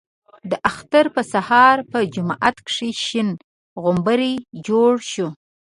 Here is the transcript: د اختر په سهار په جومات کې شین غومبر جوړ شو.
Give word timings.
د 0.49 0.51
اختر 0.69 1.05
په 1.15 1.21
سهار 1.33 1.77
په 1.91 1.97
جومات 2.13 2.57
کې 2.67 2.89
شین 3.05 3.29
غومبر 3.81 4.19
جوړ 4.67 4.93
شو. 5.11 5.27